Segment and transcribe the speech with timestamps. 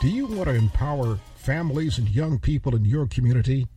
[0.00, 3.68] Do you want to empower families and young people in your community?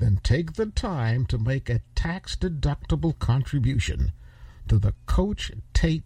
[0.00, 4.10] Then take the time to make a tax deductible contribution
[4.66, 6.02] to the Coach Tate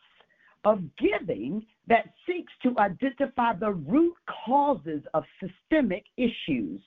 [0.65, 4.15] of giving that seeks to identify the root
[4.47, 6.81] causes of systemic issues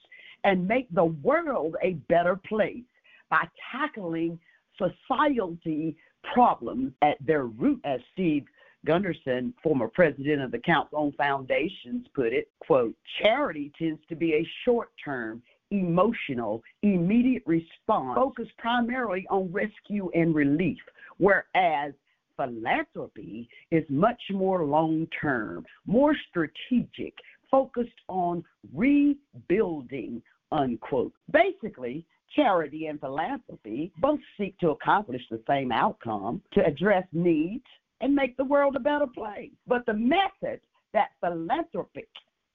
[0.43, 2.83] and make the world a better place
[3.29, 4.39] by tackling
[4.77, 5.95] society
[6.33, 8.45] problems at their root, as Steve
[8.85, 14.33] Gunderson, former president of the Council on Foundations, put it, quote, charity tends to be
[14.33, 20.79] a short term, emotional, immediate response focused primarily on rescue and relief,
[21.17, 21.93] whereas
[22.35, 27.13] philanthropy is much more long term, more strategic,
[27.49, 31.13] focused on rebuilding, unquote.
[31.31, 32.05] Basically,
[32.35, 37.65] charity and philanthropy both seek to accomplish the same outcome to address needs
[38.01, 39.51] and make the world a better place.
[39.65, 40.61] But the method
[40.93, 42.07] that philanthropic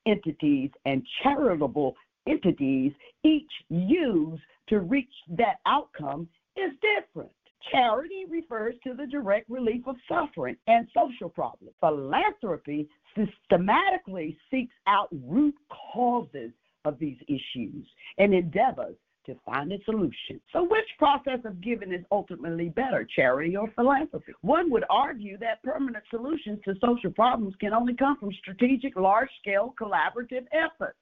[0.06, 1.94] entities and charitable
[2.26, 2.92] entities
[3.24, 7.30] each use to reach that outcome is different.
[7.70, 11.74] Charity refers to the direct relief of suffering and social problems.
[11.80, 15.54] Philanthropy systematically seeks out root
[15.92, 16.50] causes
[16.84, 17.86] of these issues
[18.18, 18.96] and endeavors
[19.26, 20.40] to find a solution.
[20.52, 24.32] So, which process of giving is ultimately better, charity or philanthropy?
[24.40, 29.30] One would argue that permanent solutions to social problems can only come from strategic, large
[29.40, 30.98] scale, collaborative efforts.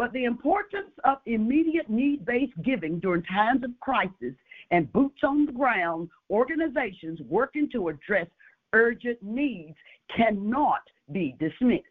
[0.00, 4.34] But the importance of immediate need based giving during times of crisis
[4.70, 8.26] and boots on the ground organizations working to address
[8.72, 9.76] urgent needs
[10.16, 10.80] cannot
[11.12, 11.84] be dismissed.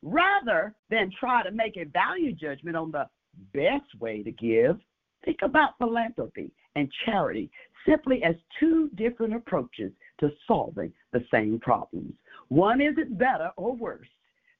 [0.00, 3.08] Rather than try to make a value judgment on the
[3.52, 4.78] best way to give,
[5.24, 7.50] think about philanthropy and charity
[7.84, 12.14] simply as two different approaches to solving the same problems.
[12.46, 14.06] One isn't better or worse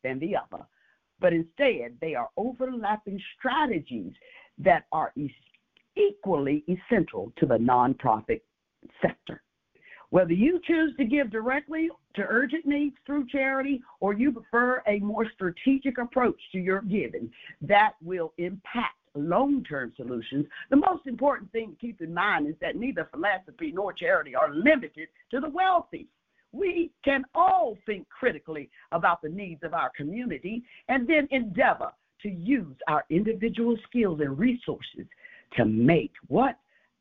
[0.03, 0.65] than the other,
[1.21, 4.13] but instead they are overlapping strategies
[4.59, 5.13] that are
[5.97, 8.41] equally essential to the nonprofit
[9.03, 9.43] sector.
[10.11, 14.99] Whether you choose to give directly to urgent needs through charity or you prefer a
[14.99, 17.31] more strategic approach to your giving
[17.63, 22.57] that will impact long term solutions, the most important thing to keep in mind is
[22.61, 26.09] that neither philanthropy nor charity are limited to the wealthy
[26.53, 31.93] we can all think critically about the needs of our community and then endeavor
[32.23, 35.07] to use our individual skills and resources
[35.57, 36.57] to make what?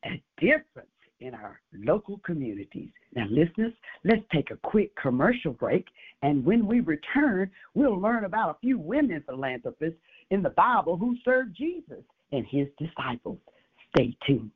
[0.06, 0.88] A difference
[1.20, 2.90] in our local communities.
[3.16, 3.74] Now, listeners,
[4.06, 5.86] let's take a quick commercial break,
[6.22, 10.00] and when we return, we'll learn about a few women philanthropists
[10.30, 13.40] in the Bible who served Jesus and his disciples.
[13.96, 14.52] Stay tuned.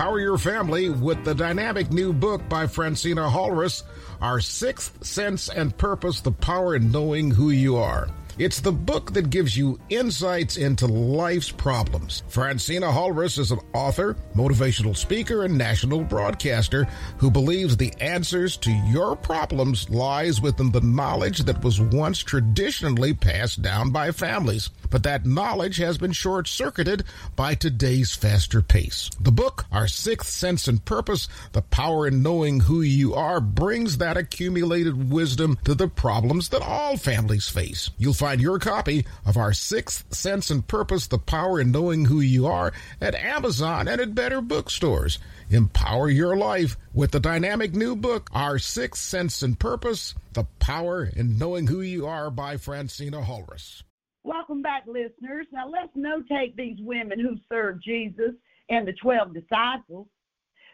[0.00, 3.82] Empower your family with the dynamic new book by Phrantceena Halres,
[4.22, 8.08] Our Sixth Sense and Purpose The Power in Knowing Who You Are.
[8.38, 12.22] It's the book that gives you insights into life's problems.
[12.30, 16.86] Phrantceena Halres is an author, motivational speaker, and national broadcaster
[17.18, 23.14] who believes the answers to your problems lies within the knowledge that was once traditionally
[23.14, 24.70] passed down by families.
[24.90, 27.04] But that knowledge has been short circuited
[27.36, 29.10] by today's faster pace.
[29.20, 33.98] The book, Our Sixth Sense and Purpose, The Power in Knowing Who You Are, brings
[33.98, 37.90] that accumulated wisdom to the problems that all families face.
[37.98, 42.20] You'll find your copy of Our Sixth Sense and Purpose, The Power in Knowing Who
[42.20, 42.70] You Are
[43.00, 45.18] at Amazon and at better bookstores.
[45.48, 51.04] Empower your life with the dynamic new book, Our Sixth Sense and Purpose, The Power
[51.04, 53.84] in Knowing Who You Are by Phrantceena Halres.
[54.22, 55.46] Welcome back, listeners.
[55.50, 58.34] Now let's notate these women who served Jesus
[58.68, 60.08] and the 12 disciples.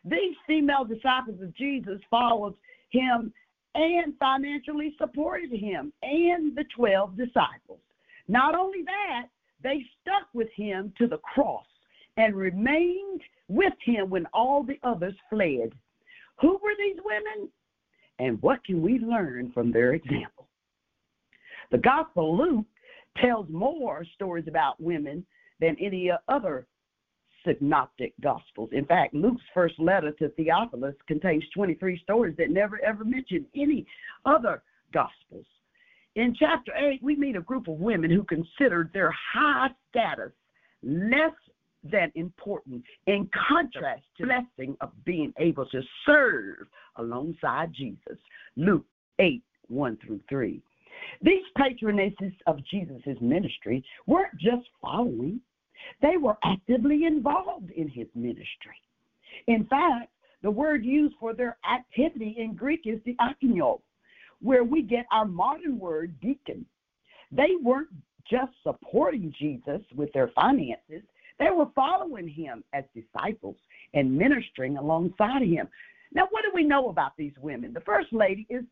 [0.04, 2.54] These female disciples of Jesus followed
[2.90, 3.32] him
[3.76, 7.80] and financially supported him and the 12 disciples.
[8.26, 9.26] Not only that,
[9.62, 11.66] they stuck with him to the cross
[12.16, 15.72] and remained with him when all the others fled.
[16.40, 17.50] Who were these women?
[18.18, 20.48] And what can we learn from their example?
[21.70, 22.64] The Gospel Luke
[23.18, 25.24] tells more stories about women
[25.60, 26.66] than any other
[27.46, 28.70] synoptic gospels.
[28.72, 33.86] In fact, Luke's first letter to Theophilus contains 23 stories that never ever mention any
[34.24, 34.62] other
[34.92, 35.46] gospels.
[36.14, 40.32] In chapter 8, we meet a group of women who considered their high status
[40.82, 41.32] less
[41.84, 46.66] than important in contrast to the blessing of being able to serve
[46.96, 48.18] alongside Jesus.
[48.56, 48.86] Luke
[49.18, 50.62] 8, 1 through 3.
[51.22, 55.40] These patronesses of Jesus' ministry weren't just following,
[56.02, 58.76] they were actively involved in his ministry.
[59.46, 60.10] In fact,
[60.42, 63.80] the word used for their activity in Greek is diakonio,
[64.40, 66.64] where we get our modern word deacon.
[67.32, 67.88] They weren't
[68.30, 71.02] just supporting Jesus with their finances,
[71.38, 73.56] they were following him as disciples
[73.94, 75.68] and ministering alongside him.
[76.14, 77.72] Now, what do we know about these women?
[77.72, 78.64] The first lady is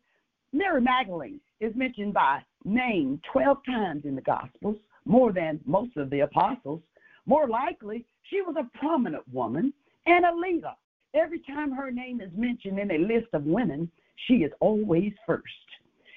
[0.51, 6.09] Mary Magdalene, is mentioned by name 12 times in the Gospels, more than most of
[6.09, 6.81] the apostles.
[7.25, 9.73] More likely, she was a prominent woman
[10.05, 10.73] and a leader.
[11.13, 13.89] Every time her name is mentioned in a list of women,
[14.27, 15.43] she is always first.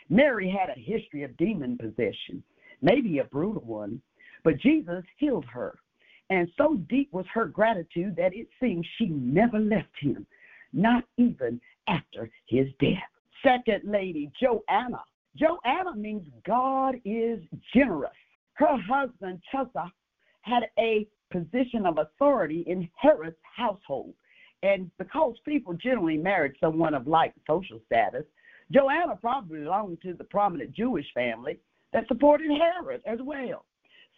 [0.08, 2.42] Mary had a history of demon possession,
[2.82, 4.00] maybe a brutal one,
[4.42, 5.78] but Jesus healed her.
[6.30, 10.26] And so deep was her gratitude that it seems she never left him,
[10.72, 13.08] not even after his death.
[13.42, 15.02] Second lady, Joanna.
[15.36, 17.40] Joanna means God is
[17.74, 18.10] generous.
[18.54, 19.90] Her husband, Chuza,
[20.48, 24.14] had a position of authority in Herod's household.
[24.62, 28.24] And because people generally married someone of like social status,
[28.72, 31.58] Joanna probably belonged to the prominent Jewish family
[31.92, 33.64] that supported Herod as well.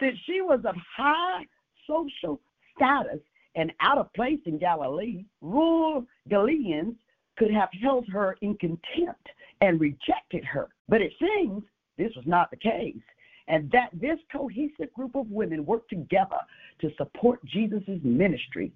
[0.01, 1.45] Since she was of high
[1.87, 2.41] social
[2.77, 3.21] status
[3.55, 6.97] and out of place in Galilee, rural Galileans
[7.37, 9.29] could have held her in contempt
[9.61, 10.69] and rejected her.
[10.89, 11.63] But it seems
[11.99, 12.97] this was not the case
[13.51, 16.39] and that this cohesive group of women worked together
[16.81, 18.73] to support Jesus' ministry.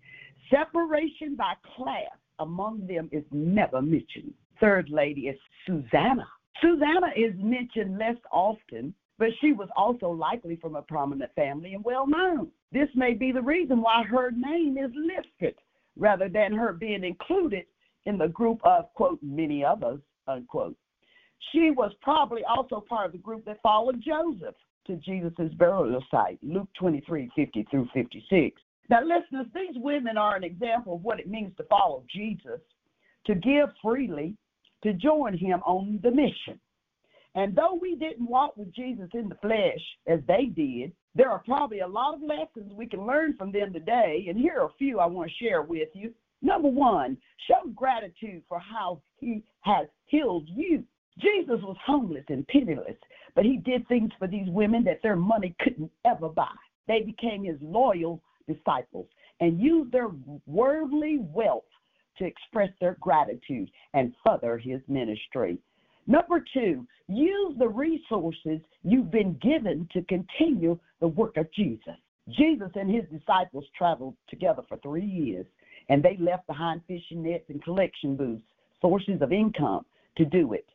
[0.51, 4.35] Separation by class among them is never mentioned.
[4.61, 6.27] Third lady is Susanna.
[6.61, 11.85] Susanna is mentioned less often, but she was also likely from a prominent family and
[11.85, 12.49] well known.
[12.73, 15.55] This may be the reason why her name is listed
[15.97, 17.65] rather than her being included
[18.07, 20.77] in the group of, quote, many others, unquote.
[21.53, 26.39] She was probably also part of the group that followed Joseph to Jesus' burial site,
[26.43, 28.61] Luke 23 50 through 56.
[28.91, 32.61] Now, listeners, these women are an example of what it means to follow Jesus,
[33.27, 34.37] to give freely,
[34.83, 36.61] to join him on the mission.
[37.35, 41.43] And though we didn't walk with Jesus in the flesh as they did, there are
[41.45, 44.27] probably a lot of lessons we can learn from them today.
[44.29, 46.13] And here are a few I want to share with you.
[46.43, 47.17] Number one,
[47.49, 50.85] show gratitude for how he has healed you.
[51.19, 52.97] Jesus was homeless and penniless,
[53.35, 56.49] but he did things for these women that their money couldn't ever buy.
[56.89, 59.07] They became his loyal disciples
[59.41, 60.11] and used their
[60.47, 61.65] worldly wealth
[62.19, 65.59] to express their gratitude and further his ministry.
[66.07, 71.97] Number two, use the resources you've been given to continue the work of Jesus.
[72.31, 75.47] Jesus and his disciples traveled together for three years,
[75.89, 78.43] and they left behind fishing nets and collection booths,
[78.81, 79.85] sources of income,
[80.17, 80.67] to do it.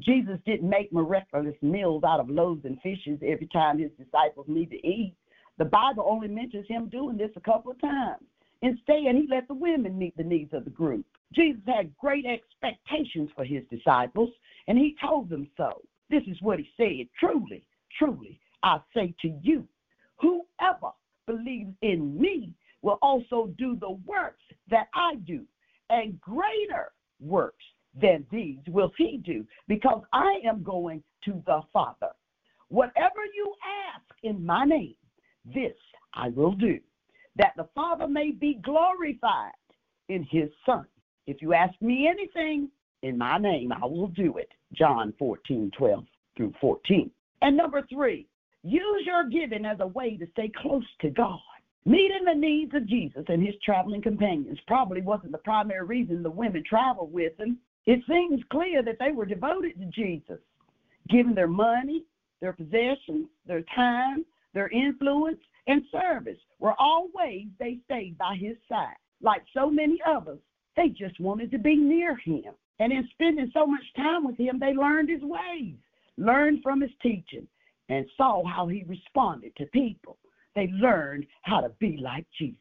[0.00, 4.70] Jesus didn't make miraculous meals out of loaves and fishes every time his disciples need
[4.70, 5.14] to eat.
[5.58, 8.22] The Bible only mentions him doing this a couple of times.
[8.62, 11.06] Instead, he let the women meet the needs of the group.
[11.32, 14.30] Jesus had great expectations for his disciples,
[14.68, 15.82] and he told them so.
[16.10, 17.66] This is what he said Truly,
[17.98, 19.66] truly, I say to you,
[20.20, 20.92] whoever
[21.26, 25.44] believes in me will also do the works that I do,
[25.90, 27.64] and greater works
[28.00, 32.10] than these will he do, because I am going to the Father.
[32.68, 33.54] Whatever you
[33.94, 34.94] ask in my name,
[35.44, 35.76] this
[36.14, 36.78] I will do,
[37.36, 39.52] that the Father may be glorified
[40.08, 40.84] in his Son.
[41.26, 42.70] If you ask me anything
[43.02, 44.48] in my name, I will do it.
[44.72, 46.04] John 14, 12
[46.36, 47.10] through 14.
[47.42, 48.26] And number three,
[48.62, 51.38] use your giving as a way to stay close to God.
[51.84, 56.30] Meeting the needs of Jesus and his traveling companions probably wasn't the primary reason the
[56.30, 57.58] women traveled with him.
[57.86, 60.40] It seems clear that they were devoted to Jesus,
[61.08, 62.04] giving their money,
[62.40, 64.24] their possessions, their time,
[64.54, 65.38] their influence,
[65.68, 68.96] and service were all ways they stayed by his side.
[69.22, 70.38] Like so many others,
[70.76, 72.54] they just wanted to be near him.
[72.78, 75.76] And in spending so much time with him, they learned his ways,
[76.18, 77.46] learned from his teaching,
[77.88, 80.18] and saw how he responded to people.
[80.54, 82.58] They learned how to be like Jesus.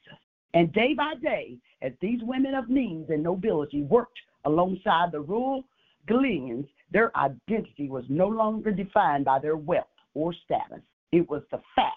[0.54, 5.64] And day by day, as these women of means and nobility worked alongside the rural
[6.08, 10.84] Galileans, their identity was no longer defined by their wealth or status.
[11.12, 11.96] It was the fact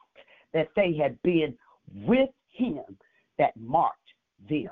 [0.55, 1.57] that they had been
[1.95, 2.85] with him
[3.39, 3.97] that marked
[4.49, 4.71] them.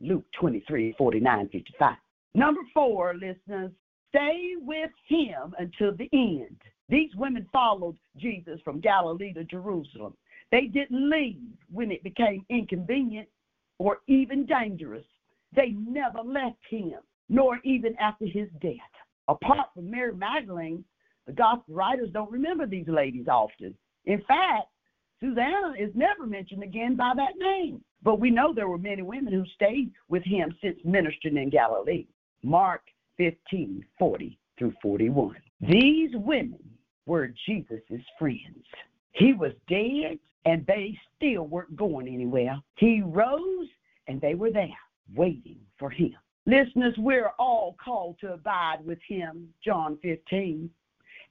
[0.00, 1.96] Luke 23, 49, 55.
[2.34, 3.70] Number four, listeners,
[4.08, 6.56] stay with him until the end.
[6.88, 10.14] These women followed Jesus from Galilee to Jerusalem.
[10.50, 13.28] They didn't leave when it became inconvenient
[13.78, 15.04] or even dangerous.
[15.54, 16.94] They never left him,
[17.28, 18.76] nor even after his death.
[19.28, 20.84] Apart from Mary Magdalene,
[21.26, 23.74] the gospel writers don't remember these ladies often.
[24.06, 24.66] In fact,
[25.20, 27.82] Susanna is never mentioned again by that name.
[28.02, 32.06] But we know there were many women who stayed with him since ministering in Galilee.
[32.42, 32.82] Mark
[33.18, 35.36] 15, 40 through 41.
[35.60, 36.58] These women
[37.06, 37.78] were Jesus'
[38.18, 38.64] friends.
[39.12, 42.60] He was dead and they still weren't going anywhere.
[42.76, 43.68] He rose
[44.08, 44.68] and they were there
[45.14, 46.14] waiting for him.
[46.46, 50.68] Listeners, we're all called to abide with him, John 15,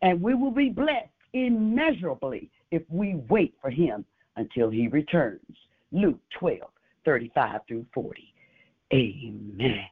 [0.01, 4.05] and we will be blessed immeasurably if we wait for him
[4.37, 5.41] until he returns.
[5.91, 6.61] Luke 12,
[7.05, 8.33] 35 through 40.
[8.93, 9.85] Amen.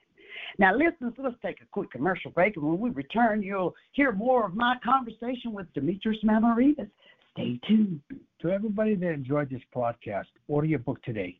[0.57, 4.45] Now, listeners, let's take a quick commercial break, and when we return, you'll hear more
[4.45, 6.89] of my conversation with Demetrius Mamaritas.
[7.31, 8.01] Stay tuned.
[8.41, 11.39] To everybody that enjoyed this podcast, order your book today.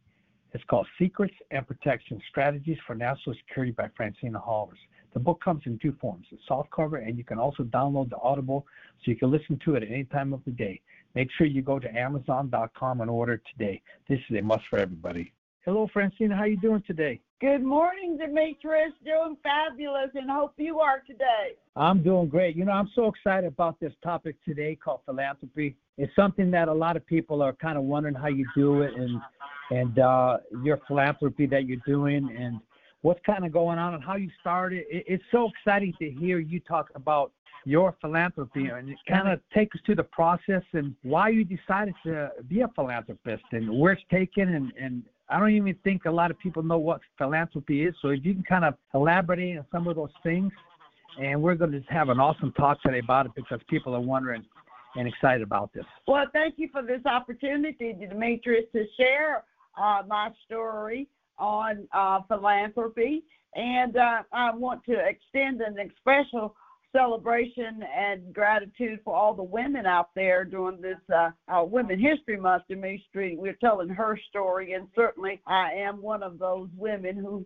[0.53, 4.79] It's called Secrets and Protection Strategies for National Security by Phrantceena Halres.
[5.13, 8.17] The book comes in two forms a soft cover, and you can also download the
[8.17, 8.65] Audible
[8.97, 10.81] so you can listen to it at any time of the day.
[11.13, 13.81] Make sure you go to Amazon.com and order today.
[14.07, 15.33] This is a must for everybody.
[15.65, 16.35] Hello, Phrantceena.
[16.35, 17.21] How are you doing today?
[17.41, 18.93] Good morning, Demetrius.
[19.05, 21.57] Doing fabulous, and hope you are today.
[21.75, 22.55] I'm doing great.
[22.55, 25.75] You know, I'm so excited about this topic today called philanthropy.
[25.97, 28.93] It's something that a lot of people are kind of wondering how you do it,
[28.95, 29.21] and
[29.69, 32.59] and uh, your philanthropy that you're doing, and
[33.01, 34.85] what's kind of going on, and how you started.
[34.89, 37.31] It, it's so exciting to hear you talk about
[37.65, 42.31] your philanthropy and kind of take us to the process and why you decided to
[42.47, 46.31] be a philanthropist and where it's taken and, and I don't even think a lot
[46.31, 47.93] of people know what philanthropy is.
[48.01, 50.51] So if you can kind of elaborate on some of those things,
[51.21, 54.43] and we're going to have an awesome talk today about it because people are wondering
[54.95, 55.85] and excited about this.
[56.07, 59.43] Well, thank you for this opportunity, Demetrius, to share
[59.77, 61.07] uh, my story
[61.38, 63.23] on uh, philanthropy.
[63.55, 66.55] And uh, I want to extend an special
[66.91, 72.38] celebration and gratitude for all the women out there during this uh, uh, Women History
[72.38, 72.63] Month.
[72.69, 77.45] Demetri, we're telling her story, and certainly I am one of those women who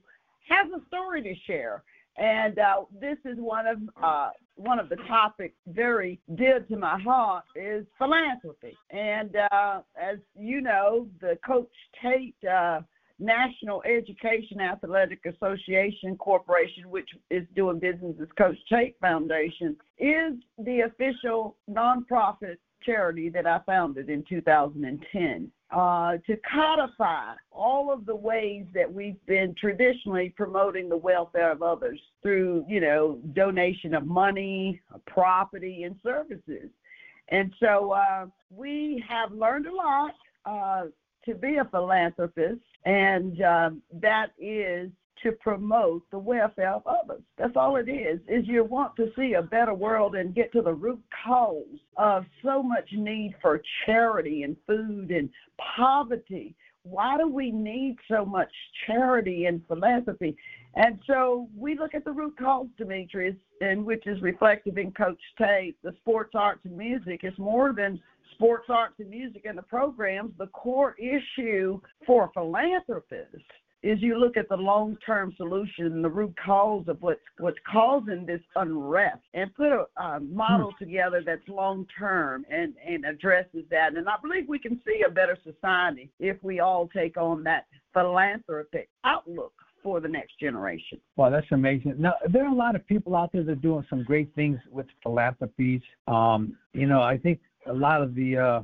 [0.50, 1.84] has a story to share.
[2.18, 7.00] And uh, this is one of uh, one of the topics very dear to my
[7.00, 8.78] heart is philanthropy.
[8.92, 12.82] And uh, as you know, the Coach Tate uh,
[13.20, 20.82] National Education Athletic Association Corporation, which is doing business as Coach Tate Foundation, is the
[20.82, 28.66] official nonprofit charity that I founded in 2010 uh, to codify all of the ways
[28.74, 34.80] that we've been traditionally promoting the welfare of others through, you know, donation of money,
[35.08, 36.70] property, and services.
[37.30, 40.14] And so uh, we have learned a lot
[40.46, 40.84] uh,
[41.26, 44.92] to be a philanthropist, and um, that is
[45.24, 47.22] to promote the welfare of others.
[47.38, 48.20] That's all it is.
[48.28, 52.26] Is you want to see a better world and get to the root cause of
[52.44, 55.30] so much need for charity and food and
[55.76, 56.56] poverty.
[56.84, 58.52] Why do we need so much
[58.86, 60.36] charity and philanthropy?
[60.76, 65.22] And so we look at the root cause, Demetrius, and which is reflective in Coach
[65.38, 65.78] Tate.
[65.84, 68.02] The sports, arts, and music is more than
[68.34, 70.34] sports, arts, and music and the programs.
[70.38, 73.46] The core issue for philanthropists
[73.84, 78.42] is you look at the long-term solution, the root cause of what's what's causing this
[78.56, 80.86] unrest, and put a, a model hmm.
[80.86, 83.96] together that's long-term and and addresses that.
[83.96, 87.66] And I believe we can see a better society if we all take on that
[87.94, 91.00] philanthropic outlook for the next generation.
[91.18, 91.96] Wow, that's amazing.
[91.98, 94.58] Now, there are a lot of people out there that are doing some great things
[94.72, 95.82] with philanthropies.
[96.08, 98.62] Um, you know, I think a lot of the uh,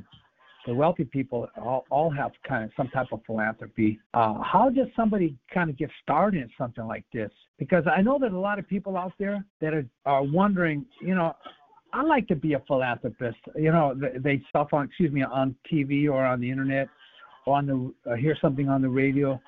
[0.65, 3.99] the wealthy people all, all have kind of some type of philanthropy.
[4.13, 7.31] Uh, how does somebody kind of get started in something like this?
[7.57, 11.15] Because I know that a lot of people out there that are, are wondering, you
[11.15, 11.33] know,
[11.91, 13.37] I like to be a philanthropist.
[13.55, 16.87] You know, they, they stuff on, excuse me, on TV or on the internet
[17.45, 19.39] or on the uh, hear something on the radio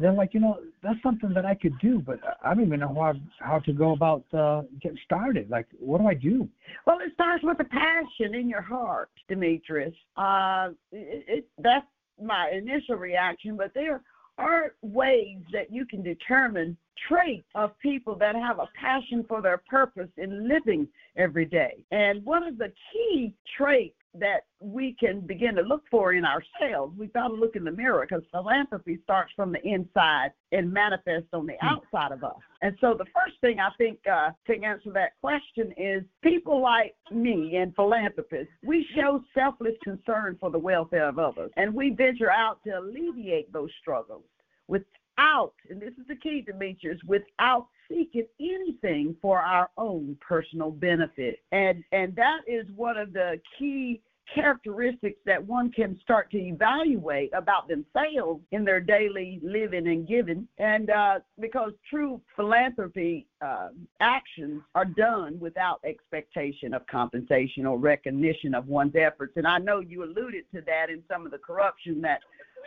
[0.00, 2.94] they're like, you know, that's something that I could do, but I don't even know
[2.94, 5.50] how how to go about uh, getting started.
[5.50, 6.48] Like, what do I do?
[6.86, 9.94] Well, it starts with a passion in your heart, Demetrius.
[10.16, 11.86] Uh, it, it, that's
[12.22, 14.02] my initial reaction, but there
[14.38, 16.76] are ways that you can determine
[17.08, 21.84] traits of people that have a passion for their purpose in living every day.
[21.90, 26.96] And one of the key traits that we can begin to look for in ourselves.
[26.98, 31.28] We've got to look in the mirror because philanthropy starts from the inside and manifests
[31.32, 31.66] on the hmm.
[31.66, 32.36] outside of us.
[32.62, 36.94] And so the first thing I think uh, to answer that question is people like
[37.12, 42.30] me and philanthropists, we show selfless concern for the welfare of others, and we venture
[42.30, 44.24] out to alleviate those struggles
[44.68, 51.40] without, and this is the key, Demetrius, without seeking anything for our own personal benefit.
[51.52, 54.00] And and that is one of the key
[54.34, 60.46] characteristics that one can start to evaluate about themselves in their daily living and giving.
[60.58, 63.68] And uh, because true philanthropy uh,
[64.00, 69.32] actions are done without expectation of compensation or recognition of one's efforts.
[69.36, 72.20] And I know you alluded to that in some of the corruption that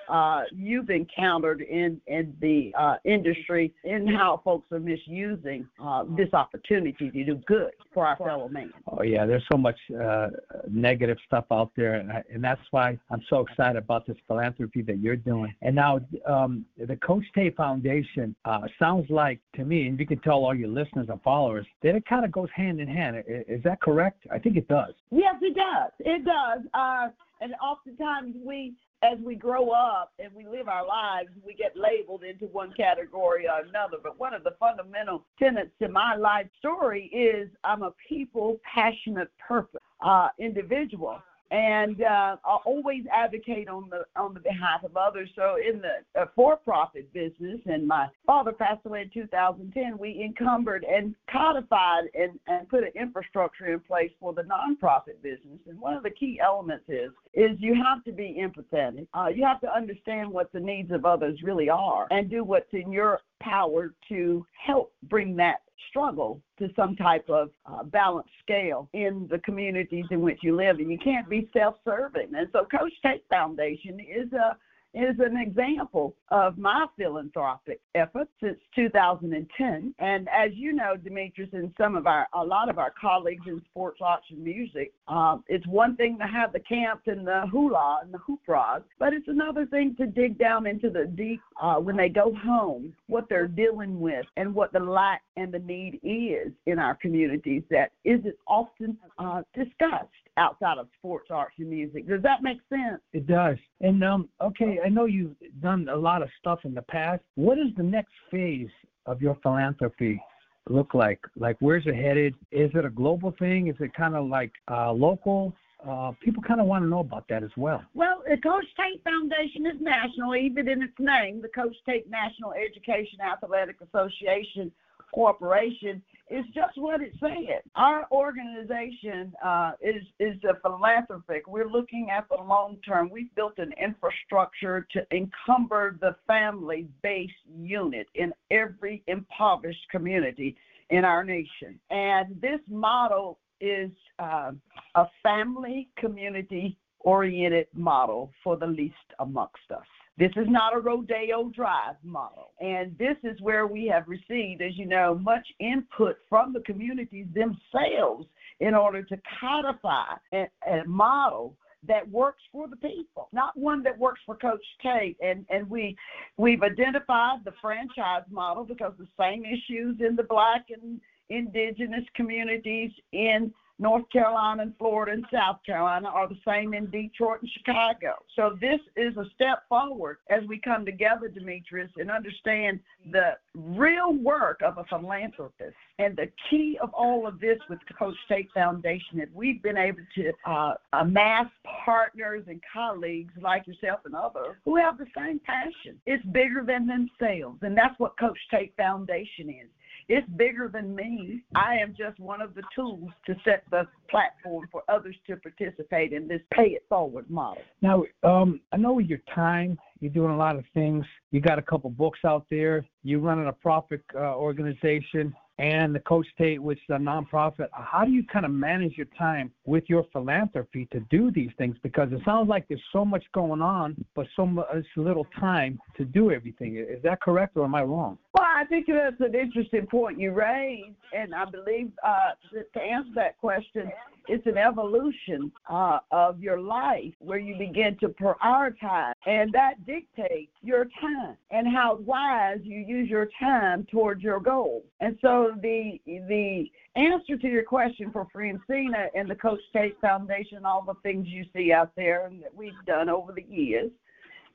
[0.09, 6.33] uh, you've encountered in in the uh, industry in how folks are misusing uh, this
[6.33, 8.71] opportunity to do good for our fellow man.
[8.87, 10.29] Oh yeah, there's so much uh,
[10.69, 14.81] negative stuff out there, and, I, and that's why I'm so excited about this philanthropy
[14.83, 15.53] that you're doing.
[15.61, 20.19] And now um, the Coach Tate Foundation uh, sounds like to me, and you can
[20.19, 23.23] tell all your listeners and followers that it kind of goes hand in hand.
[23.27, 24.25] Is that correct?
[24.31, 24.93] I think it does.
[25.11, 25.91] Yes, it does.
[25.99, 26.61] It does.
[26.73, 27.07] Uh,
[27.41, 32.23] and oftentimes we as we grow up and we live our lives, we get labeled
[32.23, 33.97] into one category or another.
[34.01, 39.29] But one of the fundamental tenets to my life story is I'm a people passionate
[39.45, 41.19] purpose uh, individual
[41.53, 45.29] and uh, I always advocate on the on the behalf of others.
[45.35, 50.83] So in the uh, for-profit business, and my father passed away in 2010, we encumbered
[50.83, 55.59] and codified and, and put an infrastructure in place for the nonprofit business.
[55.69, 59.07] And one of the key elements is is you have to be empathetic.
[59.13, 62.73] Uh, you have to understand what the needs of others really are, and do what's
[62.73, 65.57] in your power to help bring that
[65.89, 70.79] struggle to some type of uh, balanced scale in the communities in which you live.
[70.79, 72.31] And you can't be self serving.
[72.35, 74.57] And so, Coach Tate Foundation is a
[74.93, 79.95] is an example of my philanthropic efforts since 2010.
[79.99, 83.61] And as you know, Demetrius, and some of our, a lot of our colleagues in
[83.69, 88.01] sports, arts, and music, um, it's one thing to have the camps and the hula
[88.03, 91.97] and the hoopras, but it's another thing to dig down into the deep uh, when
[91.97, 96.51] they go home, what they're dealing with and what the lack and the need is
[96.65, 102.07] in our communities that isn't often uh, discussed outside of sports, arts, and music.
[102.07, 103.01] Does that make sense?
[103.13, 103.57] It does.
[103.81, 107.21] And um, okay, I know you've done a lot of stuff in the past.
[107.35, 108.69] What is the next phase
[109.05, 110.21] of your philanthropy
[110.69, 111.19] look like?
[111.37, 112.35] Like, where's it headed?
[112.51, 113.67] Is it a global thing?
[113.67, 115.53] Is it kind of like uh, local?
[115.87, 117.83] Uh, people kind of want to know about that as well.
[117.93, 121.41] Well, the Coach Tate Foundation is national, even in its name.
[121.41, 124.71] The Coach Tate National Education Athletic Association
[125.13, 127.61] Corporation is just what it said.
[127.75, 131.47] Our organization uh, is is a philanthropic.
[131.47, 133.09] We're looking at the long term.
[133.09, 140.55] We've built an infrastructure to encumber the family-based unit in every impoverished community
[140.89, 141.79] in our nation.
[141.89, 144.51] And this model is uh,
[144.95, 149.85] a family community oriented model for the least amongst us.
[150.17, 152.51] This is not a rodeo drive model.
[152.59, 157.25] And this is where we have received, as you know, much input from the communities
[157.33, 158.27] themselves
[158.59, 163.97] in order to codify a, a model that works for the people, not one that
[163.97, 165.17] works for Coach Tate.
[165.21, 165.97] And and we
[166.37, 172.91] we've identified the franchise model because the same issues in the black and indigenous communities
[173.11, 173.51] in
[173.83, 178.13] North Carolina and Florida and South Carolina are the same in Detroit and Chicago.
[178.33, 182.79] So this is a step forward as we come together, Demetrius, and understand
[183.11, 185.75] the real work of a philanthropist.
[185.99, 189.77] And the key of all of this with the Coach Tate Foundation is we've been
[189.77, 191.47] able to uh, amass
[191.83, 195.99] partners and colleagues like yourself and others who have the same passion.
[196.05, 199.67] It's bigger than themselves, and that's what Coach Tate Foundation is.
[200.07, 201.43] It's bigger than me.
[201.55, 206.13] I am just one of the tools to set the platform for others to participate
[206.13, 207.63] in this pay it forward model.
[207.81, 211.05] Now, um, I know your time, you're doing a lot of things.
[211.31, 212.85] You got a couple books out there.
[213.03, 215.33] You're running a profit uh, organization
[215.63, 217.67] and the Coach Tate, which is a nonprofit.
[217.71, 221.77] How do you kind of manage your time with your philanthropy to do these things?
[221.81, 226.03] Because it sounds like there's so much going on, but so much little time to
[226.03, 226.75] do everything.
[226.75, 228.17] Is that correct, or am I wrong?
[228.33, 232.31] Well, I think that's an interesting point you raised, and I believe uh,
[232.73, 233.89] to answer that question,
[234.27, 240.51] it's an evolution uh, of your life where you begin to prioritize, and that dictates
[240.61, 244.83] your time and how wise you use your time towards your goal.
[245.01, 250.65] And so the the answer to your question for Phrantceena and the Coach Tate Foundation,
[250.65, 253.91] all the things you see out there and that we've done over the years,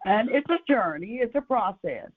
[0.04, 2.11] and it's a journey, it's a process.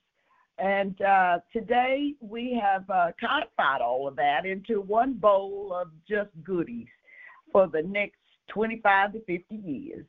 [0.58, 6.30] And uh, today we have uh, codified all of that into one bowl of just
[6.44, 6.86] goodies
[7.50, 8.18] for the next
[8.48, 10.06] 25 to 50 years.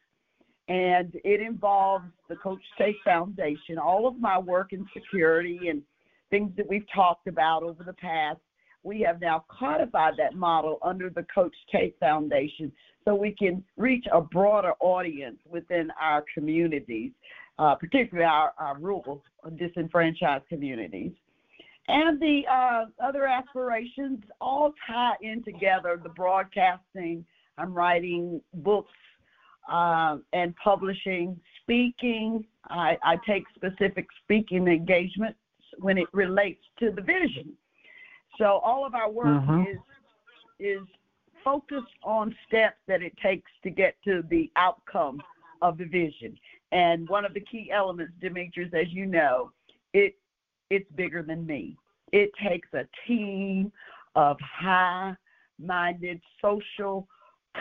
[0.68, 5.82] And it involves the Coach Tate Foundation, all of my work in security and
[6.30, 8.40] things that we've talked about over the past.
[8.84, 12.72] We have now codified that model under the Coach Tate Foundation
[13.06, 17.12] so we can reach a broader audience within our communities,
[17.60, 19.24] uh, particularly our, our rural
[19.58, 21.12] disenfranchised communities.
[21.88, 27.26] And the uh, other aspirations all tie in together the broadcasting.
[27.58, 28.92] I'm writing books
[29.72, 32.46] uh, and publishing speaking.
[32.70, 35.40] I, I take specific speaking engagements
[35.80, 37.54] when it relates to the vision
[38.38, 39.66] so all of our work uh-huh.
[39.70, 39.78] is
[40.60, 40.88] is
[41.44, 45.22] focused on steps that it takes to get to the outcome
[45.62, 46.38] of the vision
[46.72, 49.52] and one of the key elements demetrius as you know
[49.94, 50.16] it
[50.74, 51.78] it's bigger than me.
[52.12, 53.72] It takes a team
[54.16, 55.16] of high
[55.60, 57.08] minded, social,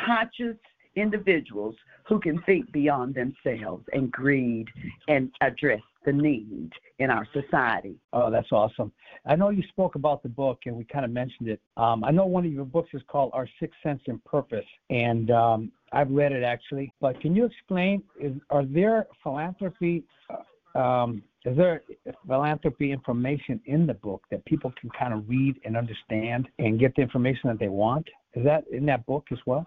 [0.06, 0.56] conscious
[0.96, 4.68] individuals who can think beyond themselves and greed
[5.08, 7.96] and address the need in our society.
[8.12, 8.92] Oh, that's awesome.
[9.26, 11.60] I know you spoke about the book and we kind of mentioned it.
[11.76, 15.30] Um, I know one of your books is called Our Sixth Sense and Purpose, and
[15.30, 16.92] um, I've read it actually.
[17.00, 20.36] But can you explain, is, are there philanthropy uh,
[20.74, 21.82] um, is there
[22.26, 26.94] philanthropy information in the book that people can kind of read and understand and get
[26.94, 28.06] the information that they want?
[28.34, 29.66] Is that in that book as well?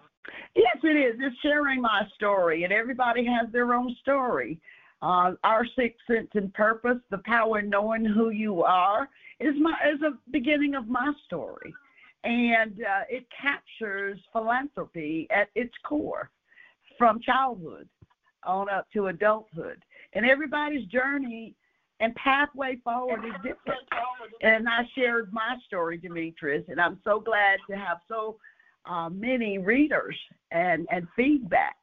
[0.54, 1.20] Yes, it is.
[1.20, 4.58] It's sharing my story, and everybody has their own story.
[5.02, 9.08] Uh, our sixth sense and purpose, the power in knowing who you are,
[9.40, 11.74] is my is a beginning of my story,
[12.24, 16.30] and uh, it captures philanthropy at its core,
[16.96, 17.88] from childhood
[18.44, 19.82] on up to adulthood,
[20.14, 21.54] and everybody's journey
[22.00, 23.80] and pathway forward is different.
[24.42, 28.36] And I shared my story, Demetrius, and I'm so glad to have so
[28.86, 30.16] uh, many readers
[30.50, 31.76] and, and feedback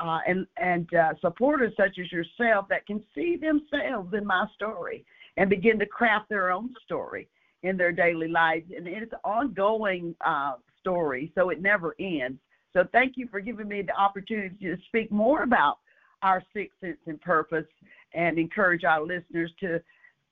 [0.00, 5.04] uh, and, and uh, supporters such as yourself that can see themselves in my story
[5.36, 7.28] and begin to craft their own story
[7.62, 8.66] in their daily lives.
[8.76, 12.38] And it's an ongoing uh, story, so it never ends.
[12.72, 15.78] So thank you for giving me the opportunity to speak more about
[16.22, 17.66] our sixth sense and purpose
[18.14, 19.80] and encourage our listeners to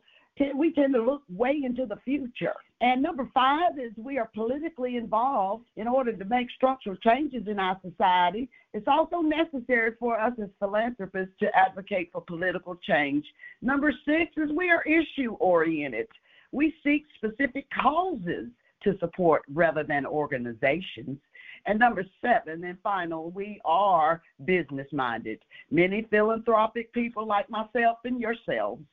[0.56, 2.54] We tend to look way into the future.
[2.80, 7.60] And number five is we are politically involved in order to make structural changes in
[7.60, 8.48] our society.
[8.72, 13.24] It's also necessary for us as philanthropists to advocate for political change.
[13.62, 16.08] Number six is we are issue oriented.
[16.54, 18.46] We seek specific causes
[18.84, 21.18] to support rather than organizations.
[21.66, 25.40] And number seven and final, we are business minded.
[25.72, 28.84] Many philanthropic people like myself and yourselves,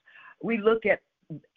[0.41, 1.01] we look at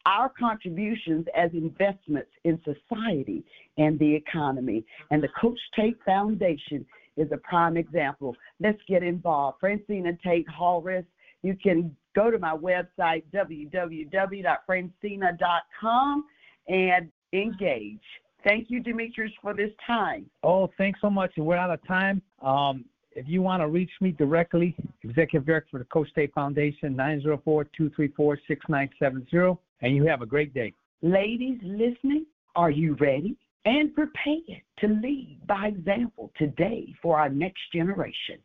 [0.04, 3.42] our contributions as investments in society
[3.78, 4.84] and the economy.
[5.10, 6.84] And the Coach Tate Foundation
[7.16, 8.36] is a prime example.
[8.60, 9.58] Let's get involved.
[9.62, 11.06] Phrantceena Tate Hallrist,
[11.44, 16.24] you can go to my website, www.phrantceena.com,
[16.68, 18.00] and engage.
[18.42, 20.24] Thank you, Demetrius, for this time.
[20.42, 21.32] Oh, thanks so much.
[21.36, 22.22] We're out of time.
[22.40, 26.96] Um, if you want to reach me directly, Executive Director for the Coach Tate Foundation,
[26.96, 30.72] 904-234-6970, and you have a great day.
[31.02, 32.24] Ladies listening,
[32.56, 38.38] are you ready and prepared to lead by example today for our next generation?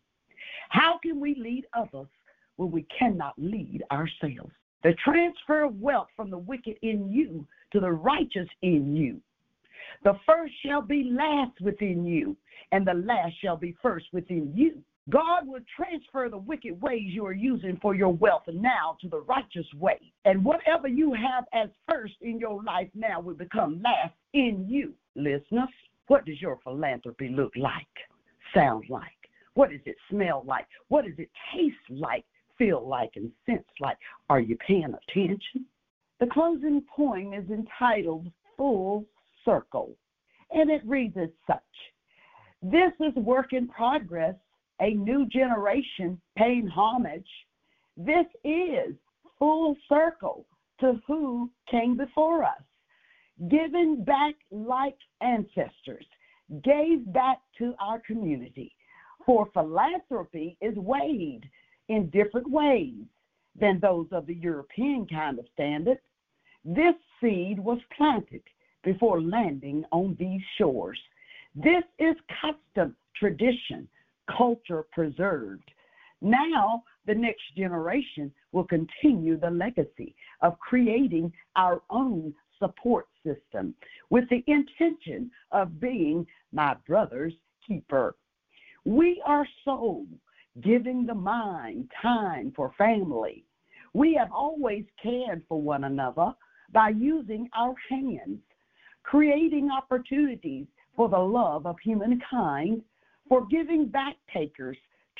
[0.69, 2.07] How can we lead others
[2.60, 4.52] when we cannot lead ourselves?
[4.84, 9.22] The transfer of wealth from the wicked in you to the righteous in you
[10.04, 12.38] the first shall be last within you,
[12.72, 14.82] and the last shall be first within you.
[15.10, 19.22] God will transfer the wicked ways you are using for your wealth now to the
[19.22, 20.00] righteous way.
[20.26, 24.93] And whatever you have as first in your life now will become last in you.
[25.15, 25.69] Listeners,
[26.08, 27.88] what does your philanthropy look like,
[28.54, 29.04] sound like?
[29.56, 30.67] What does it smell like?
[30.89, 32.26] What does it taste like,
[32.60, 33.98] feel like, and sense like?
[34.30, 35.65] Are you paying attention?
[36.19, 39.06] The closing poem is entitled Full
[39.45, 39.95] circle.
[40.52, 41.60] And it reads as such
[42.62, 44.36] This is work in progress,
[44.82, 47.30] a new generation paying homage.
[47.95, 48.95] This is
[49.38, 50.45] full circle
[50.82, 52.62] to who came before us,
[53.50, 56.06] giving back like ancestors,
[56.63, 58.76] gave back to our community.
[59.26, 61.50] For philanthropy is weighed
[61.89, 63.04] in different ways
[63.60, 65.99] than those of the European kind of standard.
[66.63, 68.43] This seed was planted
[68.84, 70.99] before landing on these shores.
[71.56, 73.88] This is custom, tradition,
[74.38, 75.69] culture preserved.
[76.21, 83.73] Now, the next generation will continue the legacy of creating our own support system
[84.10, 87.34] with the intention of being my brother's
[87.65, 88.15] keeper.
[88.86, 90.06] We are so
[90.62, 93.45] giving the mind time for family.
[93.93, 96.33] We have always cared for one another
[96.71, 98.39] by using our hands
[99.09, 102.81] creating opportunities for the love of humankind,
[103.27, 104.77] for giving back takers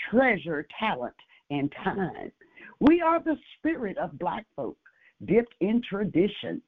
[0.09, 1.15] treasure, talent,
[1.49, 2.31] and time.
[2.79, 4.77] We are the spirit of black folk,
[5.25, 6.61] dipped in tradition.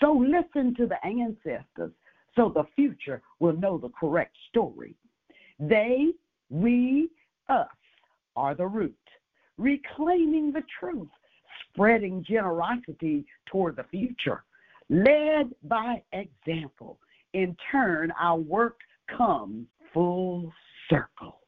[0.00, 1.92] So listen to the ancestors
[2.36, 4.94] so the future will know the correct story.
[5.58, 6.12] They,
[6.48, 7.10] we,
[7.48, 7.66] us
[8.36, 8.96] are the root,
[9.58, 11.08] reclaiming the truth,
[11.68, 14.44] spreading generosity toward the future
[14.92, 16.98] led by example.
[17.32, 18.78] In turn, our work
[19.16, 20.52] comes full
[20.90, 21.40] circle.